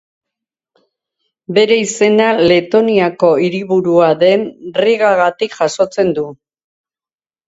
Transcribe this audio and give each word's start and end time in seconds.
Bere 1.57 1.75
izena 1.81 2.29
Letoniako 2.51 3.29
hiriburua 3.47 4.07
den 4.23 4.47
Rigagatik 4.79 5.53
jasotzen 5.59 6.11
du. 6.17 6.25